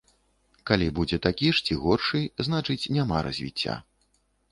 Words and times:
Калі 0.69 0.85
будзе 0.99 1.19
такі 1.25 1.51
ж 1.57 1.61
ці 1.67 1.77
горшы, 1.83 2.21
значыць 2.47 2.79
няма 2.97 3.21
развіцця. 3.29 3.77